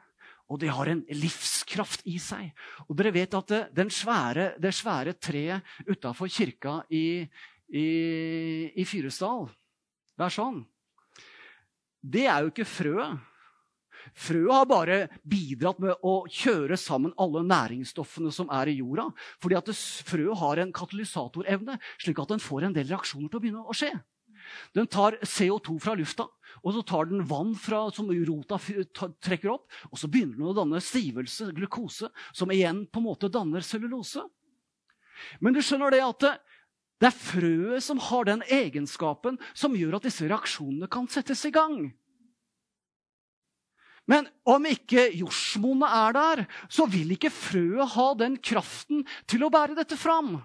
[0.51, 2.51] og det har en livskraft i seg.
[2.89, 7.23] Og dere vet at det, svære, det svære treet utafor kirka i,
[7.71, 7.89] i,
[8.75, 9.47] i Fyresdal
[10.19, 10.63] Det er sånn.
[12.01, 13.27] Det er jo ikke frøet.
[14.17, 19.07] Frøet har bare bidratt med å kjøre sammen alle næringsstoffene som er i jorda.
[19.43, 19.71] Fordi at
[20.09, 23.77] frøet har en katalysatorevne, slik at den får en del reaksjoner til å begynne å
[23.77, 23.93] skje.
[24.75, 26.27] Den tar CO2 fra lufta,
[26.61, 29.69] og så tar den vann fra, som rota trekker opp.
[29.91, 34.25] Og så begynner den å danne stivelse, glukose, som igjen på en måte danner cellulose.
[35.41, 36.35] Men du skjønner det at det,
[37.09, 41.89] er frøet som har den egenskapen som gjør at disse reaksjonene kan settes i gang.
[44.11, 46.43] Men om ikke jordsmonnet er der,
[46.73, 50.41] så vil ikke frøet ha den kraften til å bære dette fram.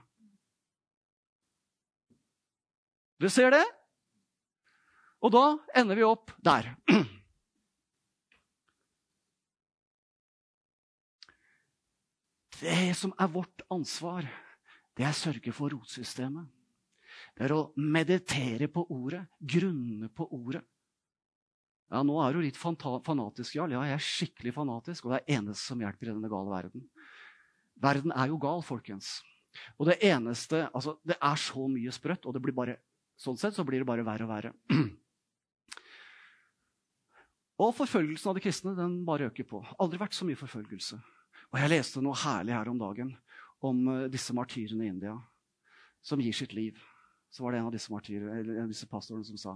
[3.19, 3.63] Du ser det?
[5.25, 6.75] Og da ender vi opp der.
[12.59, 14.27] Det som er vårt ansvar,
[14.95, 16.45] det er å sørge for rotsystemet.
[17.35, 20.61] Det er å meditere på ordet, grunne på ordet.
[21.91, 23.75] Ja, nå er du litt fanatisk, Jarl.
[23.75, 26.85] Ja, jeg er skikkelig fanatisk, og det er eneste som hjelper i denne gale verden.
[27.81, 29.17] Verden er jo gal, folkens.
[29.79, 32.79] Og det eneste Altså, det er så mye sprøtt, og det blir bare
[33.15, 34.49] Sånn sett så blir det bare verre og verre.
[37.61, 39.61] Og forfølgelsen av de kristne den bare øker på.
[39.79, 40.99] Aldri vært så mye forfølgelse.
[41.53, 43.13] Og jeg leste noe herlig her om dagen
[43.63, 45.15] om eh, disse martyrene i India
[46.05, 46.81] som gir sitt liv.
[47.31, 49.55] Så var det en av disse, martyrer, av disse pastorene som sa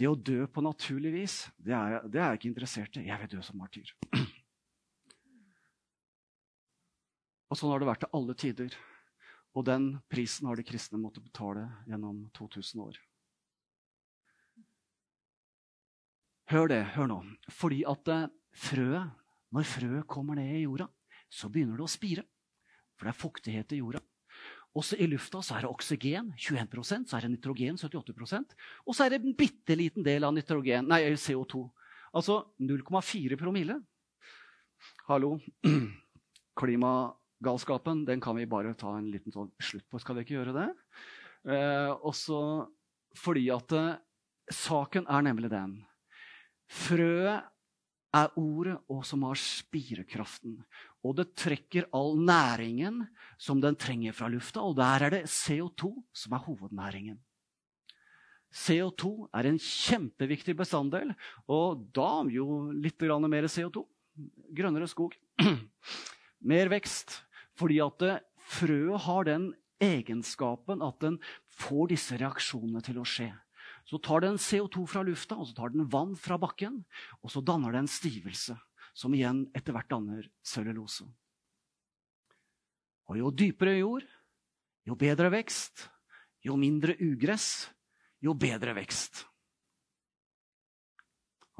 [0.00, 3.02] det å dø på naturlig vis, det er, det er jeg ikke interessert i.
[3.04, 3.90] Jeg vil dø som martyr.
[7.50, 8.78] Og sånn har det vært til alle tider.
[9.52, 12.96] Og den prisen har de kristne måttet betale gjennom 2000 år.
[16.50, 17.16] Hør det, hør nå.
[17.54, 19.10] Fordi at eh, frøet,
[19.54, 20.88] når frøet kommer ned i jorda,
[21.30, 22.24] så begynner det å spire.
[22.98, 24.00] For det er fuktighet i jorda.
[24.74, 28.52] Også i lufta så er det oksygen 21% så er det nitrogen 78%
[28.84, 31.64] og så er det en bitte liten del av nitrogen, nei, CO2.
[32.14, 33.80] Altså 0,4 promille.
[35.08, 35.36] Hallo.
[36.60, 40.02] Klimagalskapen den kan vi bare ta en liten sånn slutt på.
[40.02, 40.66] Skal vi ikke gjøre det?
[41.50, 42.40] Eh, også
[43.18, 43.94] fordi at eh,
[44.54, 45.78] saken er nemlig den
[46.70, 47.48] Frøet
[48.14, 50.58] er ordet og som har spirekraften.
[51.06, 53.04] Og det trekker all næringen
[53.40, 57.18] som den trenger fra lufta, og der er det CO2 som er hovednæringen.
[58.50, 61.12] CO2 er en kjempeviktig bestanddel,
[61.46, 63.84] og da jo litt mer CO2.
[64.50, 65.14] Grønnere skog.
[66.50, 67.22] mer vekst.
[67.54, 68.02] Fordi at
[68.50, 71.18] frøet har den egenskapen at den
[71.60, 73.30] får disse reaksjonene til å skje.
[73.90, 76.76] Så tar den CO2 fra lufta, og så tar den vann fra bakken.
[77.26, 78.54] Og så danner det en stivelse,
[78.94, 81.08] som igjen etter hvert danner cellulose.
[83.10, 84.06] Og jo dypere jord,
[84.86, 85.88] jo bedre vekst.
[86.46, 87.66] Jo mindre ugress,
[88.22, 89.24] jo bedre vekst.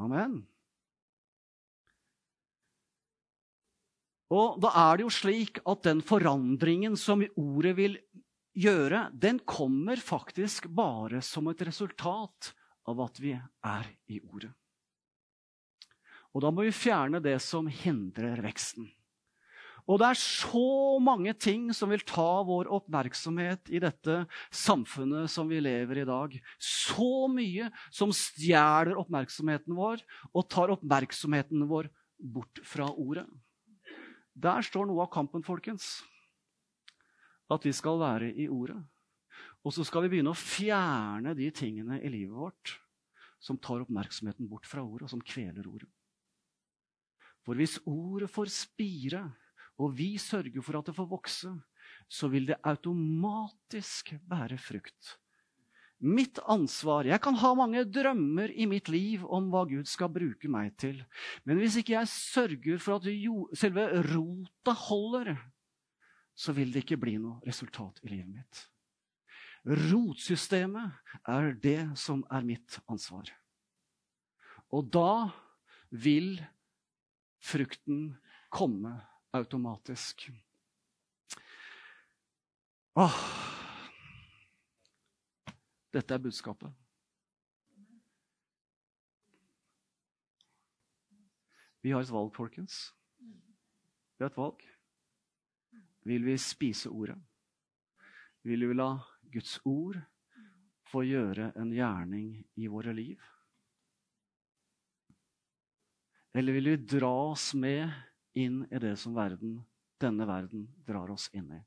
[0.01, 0.39] Amen.
[4.31, 7.99] Og da er det jo slik at den forandringen som ordet vil
[8.57, 12.53] gjøre, den kommer faktisk bare som et resultat
[12.89, 14.53] av at vi er i Ordet.
[16.31, 18.87] Og da må vi fjerne det som hindrer veksten.
[19.91, 24.21] Og det er så mange ting som vil ta vår oppmerksomhet i dette
[24.55, 26.37] samfunnet som vi lever i i dag.
[26.63, 33.27] Så mye som stjeler oppmerksomheten vår og tar oppmerksomheten vår bort fra ordet.
[34.39, 35.99] Der står noe av kampen, folkens
[37.51, 38.79] at vi skal være i Ordet.
[39.65, 42.77] Og så skal vi begynne å fjerne de tingene i livet vårt
[43.41, 45.89] som tar oppmerksomheten bort fra Ordet, og som kveler Ordet.
[47.45, 49.25] For hvis Ordet får spire,
[49.81, 51.55] og vi sørger for at det får vokse,
[52.11, 55.17] så vil det automatisk bære frukt.
[56.01, 60.49] Mitt ansvar Jeg kan ha mange drømmer i mitt liv om hva Gud skal bruke
[60.49, 61.03] meg til.
[61.45, 65.35] Men hvis ikke jeg sørger for at selve rota holder,
[66.41, 68.61] så vil det ikke bli noe resultat i livet mitt.
[69.69, 73.29] Rotsystemet er det som er mitt ansvar.
[74.73, 75.29] Og da
[75.91, 76.39] vil
[77.45, 78.15] frukten
[78.49, 78.95] komme
[79.37, 80.31] automatisk.
[82.97, 83.21] Åh.
[85.93, 86.73] Dette er budskapet.
[91.83, 92.95] Vi har et valg, folkens.
[94.17, 94.70] Vi har et valg.
[96.09, 97.19] Vil vi spise ordet?
[98.43, 98.95] Vil vi la
[99.33, 99.99] Guds ord
[100.91, 103.21] få gjøre en gjerning i våre liv?
[106.35, 107.91] Eller vil vi dra oss med
[108.39, 109.59] inn i det som verden,
[110.01, 111.61] denne verden drar oss inn i?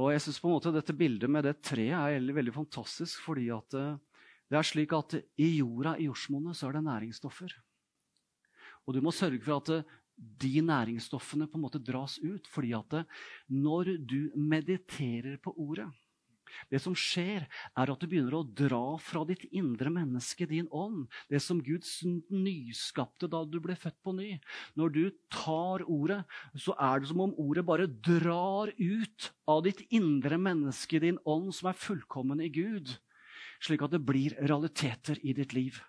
[0.00, 3.20] Og jeg synes på en måte Dette bildet med det treet er veldig, fantastisk.
[3.20, 3.98] fordi at eh,
[4.48, 7.52] det er slik at i jorda, i jordsmonnet, så er det næringsstoffer.
[8.86, 12.46] Og du må sørge for at eh, de næringsstoffene på en måte dras ut.
[12.46, 13.04] fordi at
[13.48, 15.88] når du mediterer på ordet
[16.70, 21.06] det som skjer, er at du begynner å dra fra ditt indre menneske, din ånd,
[21.32, 21.86] det som Gud
[22.32, 24.30] nyskapte da du ble født på ny.
[24.78, 26.22] Når du tar ordet,
[26.56, 31.52] så er det som om ordet bare drar ut av ditt indre menneske, din ånd,
[31.56, 32.96] som er fullkommen i Gud,
[33.62, 35.80] slik at det blir realiteter i ditt liv.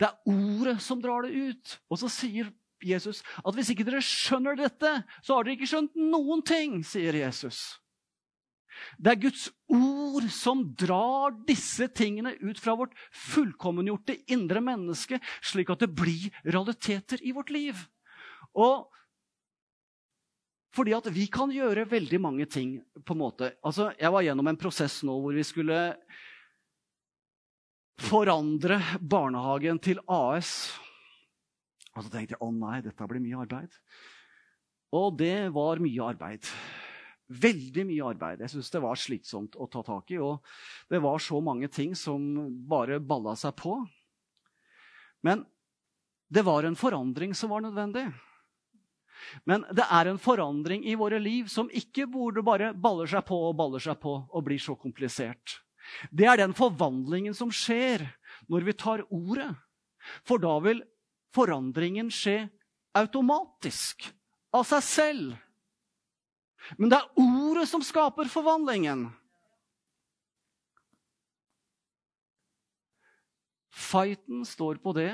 [0.00, 1.76] Det er ordet som drar det ut.
[1.92, 2.48] Og så sier
[2.84, 4.92] Jesus at hvis ikke dere skjønner dette,
[5.24, 7.78] så har dere ikke skjønt noen ting, sier Jesus.
[9.00, 12.92] Det er Guds ord som drar disse tingene ut fra vårt
[13.32, 17.80] fullkommengjorte indre menneske, slik at det blir realiteter i vårt liv.
[18.56, 18.86] Og
[20.76, 23.54] fordi at vi kan gjøre veldig mange ting på en måte.
[23.64, 25.78] Altså, jeg var gjennom en prosess nå hvor vi skulle
[28.04, 30.76] forandre barnehagen til AS.
[31.96, 33.76] Og så tenkte jeg å nei, dette blir mye arbeid.
[34.96, 36.50] Og det var mye arbeid.
[37.26, 38.44] Veldig mye arbeid.
[38.44, 40.20] Jeg syntes det var slitsomt å ta tak i.
[40.22, 40.44] Og
[40.92, 42.22] det var så mange ting som
[42.68, 43.80] bare balla seg på.
[45.26, 45.42] Men
[46.28, 48.06] det var en forandring som var nødvendig.
[49.48, 53.38] Men det er en forandring i våre liv som ikke burde bare baller seg på
[53.48, 55.60] og baller seg på og blir så komplisert.
[56.10, 58.04] Det er den forvandlingen som skjer
[58.50, 59.52] når vi tar ordet.
[60.26, 60.82] For da vil
[61.36, 62.46] forandringen skje
[62.96, 64.08] automatisk,
[64.56, 65.36] av seg selv.
[66.80, 69.06] Men det er ordet som skaper forvandlingen.
[73.76, 75.12] Fighten står på det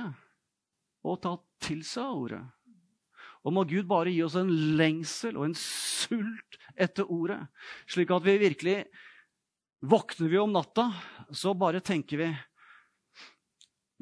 [1.02, 2.42] å ta til seg ordet.
[3.42, 7.40] Og må Gud bare gi oss en lengsel og en sult etter ordet,
[7.90, 8.84] slik at vi virkelig
[9.82, 10.92] Våkner vi om natta,
[11.34, 12.26] så bare tenker vi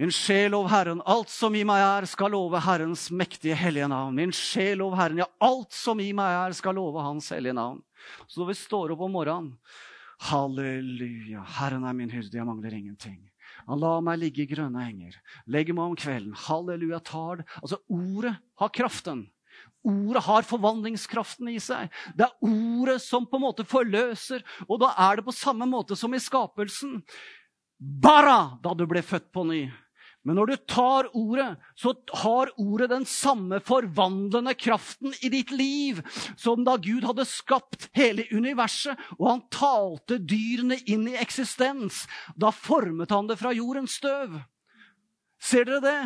[0.01, 4.15] Min sjel lov Herren, alt som i meg er, skal love Herrens mektige hellige navn.
[4.17, 7.83] Min sjel lov Herren, ja, alt som i meg er, skal love Hans hellige navn.
[8.25, 9.51] Så når vi står opp om morgenen
[10.31, 13.19] Halleluja, Herren er min hyrde, jeg mangler ingenting.
[13.67, 15.19] Han lar meg ligge i grønne enger.
[15.45, 16.33] Legger meg om kvelden.
[16.47, 17.47] Halleluja, tar det.
[17.61, 18.33] Altså, ordet
[18.63, 19.27] har kraften.
[19.85, 21.93] Ordet har forvandlingskraften i seg.
[22.17, 24.49] Det er ordet som på en måte forløser.
[24.65, 27.03] Og da er det på samme måte som i skapelsen.
[27.77, 29.63] Bara da du ble født på ny.
[30.27, 31.49] Men når du tar ordet,
[31.81, 36.03] så har ordet den samme forvandlende kraften i ditt liv
[36.37, 42.05] som da Gud hadde skapt hele universet, og han talte dyrene inn i eksistens.
[42.37, 44.37] Da formet han det fra jordens støv.
[45.41, 46.03] Ser dere det?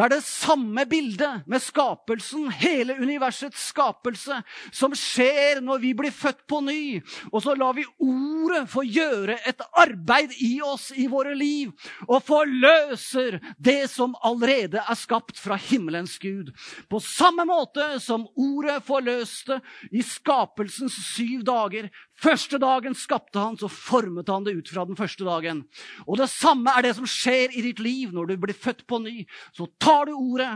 [0.00, 4.38] Det er det samme bildet med skapelsen, hele universets skapelse,
[4.72, 7.02] som skjer når vi blir født på ny.
[7.28, 11.74] Og så lar vi ordet få gjøre et arbeid i oss, i våre liv,
[12.08, 16.48] og forløser det som allerede er skapt fra himmelens Gud.
[16.88, 19.60] På samme måte som ordet forløste
[19.92, 24.98] i skapelsens syv dager, Første dagen skapte han, så formet han det ut fra den
[24.98, 25.62] første dagen.
[26.04, 28.98] Og det samme er det som skjer i ditt liv når du blir født på
[29.00, 29.22] ny.
[29.56, 30.50] Så tar du ordet,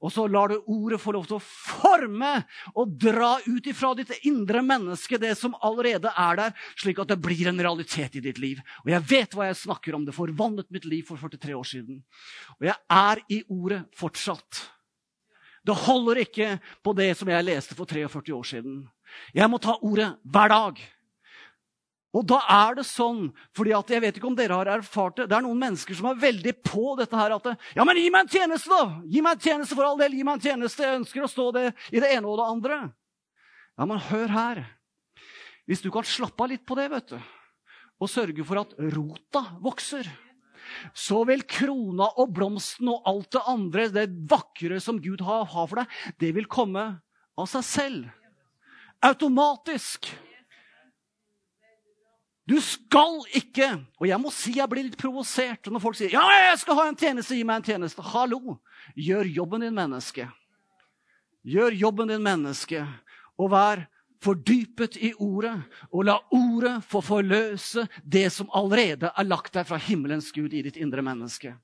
[0.00, 2.32] og så lar du ordet få lov til å forme
[2.72, 7.20] og dra ut ifra ditt indre menneske det som allerede er der, slik at det
[7.20, 8.62] blir en realitet i ditt liv.
[8.86, 10.06] Og jeg vet hva jeg snakker om.
[10.08, 11.98] Det forvandlet mitt liv for 43 år siden.
[12.56, 14.62] Og jeg er i ordet fortsatt.
[15.66, 18.80] Det holder ikke på det som jeg leste for 43 år siden.
[19.36, 20.80] Jeg må ta ordet hver dag.
[22.10, 25.36] Og da er det sånn, fordi jeg vet ikke om dere har erfart det, det
[25.36, 28.32] er noen mennesker som er veldig på dette her at Ja, men gi meg en
[28.32, 29.02] tjeneste, da!
[29.06, 30.16] Gi meg en tjeneste for all del!
[30.18, 30.82] Gi meg en tjeneste!
[30.82, 32.78] Jeg ønsker å stå det i det ene og det andre.
[33.78, 34.62] Ja, men hør her.
[35.70, 37.20] Hvis du kan slappe av litt på det, vet du,
[38.00, 40.08] og sørge for at rota vokser,
[40.96, 45.70] så vil krona og blomsten og alt det andre, det vakre som Gud har, har
[45.70, 46.88] for deg, det vil komme
[47.38, 48.10] av seg selv.
[49.06, 50.10] Automatisk.
[52.50, 53.68] Du skal ikke
[54.00, 56.88] Og jeg må si jeg blir litt provosert når folk sier ja, jeg skal ha
[56.90, 58.02] en tjeneste, gi meg en tjeneste.
[58.10, 58.58] Hallo!
[58.98, 60.26] Gjør jobben din, menneske.
[61.46, 62.82] Gjør jobben din, menneske,
[63.38, 63.84] og vær
[64.24, 65.54] fordypet i ordet,
[65.92, 70.64] og la ordet få forløse det som allerede er lagt der fra himmelens Gud i
[70.66, 71.54] ditt indre menneske.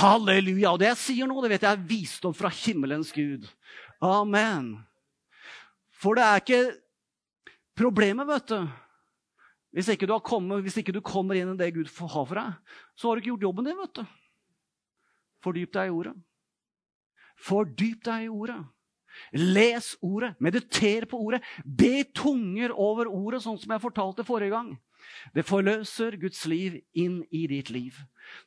[0.00, 0.72] Halleluja!
[0.72, 3.46] Og det jeg sier nå, det vet jeg er visdom fra himmelens Gud.
[4.02, 4.72] Amen.
[5.94, 6.64] For det er ikke
[7.76, 8.60] problemet, vet du
[9.76, 13.08] hvis ikke, kommet, hvis ikke, du kommer inn i det Gud har for deg, så
[13.10, 13.76] har du ikke gjort jobben din.
[13.76, 14.06] vet du.
[15.44, 16.14] Fordyp deg i ordet.
[17.36, 18.56] Fordyp deg i ordet.
[19.36, 20.32] Les ordet.
[20.40, 21.42] Mediter på ordet.
[21.64, 24.70] Be tunger over ordet, sånn som jeg fortalte forrige gang.
[25.36, 27.98] Det forløser Guds liv inn i ditt liv.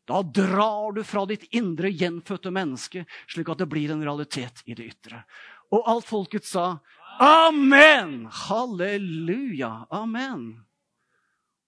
[0.10, 4.74] Da drar du fra ditt indre gjenfødte menneske, slik at det blir en realitet i
[4.74, 5.22] det ytre.
[5.70, 6.80] Og alt folket sa
[7.22, 8.26] amen!
[8.48, 9.86] Halleluja!
[9.94, 10.69] Amen.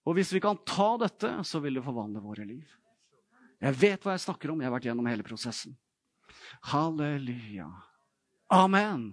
[0.07, 2.65] Og hvis vi kan ta dette, så vil det forvandle våre liv.
[3.61, 4.61] Jeg vet hva jeg snakker om.
[4.61, 5.75] Jeg har vært gjennom hele prosessen.
[6.71, 7.67] Halleluja.
[8.51, 9.11] Amen.